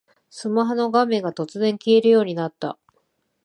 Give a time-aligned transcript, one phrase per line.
[0.31, 2.79] スマホの画面が突然消えるようになった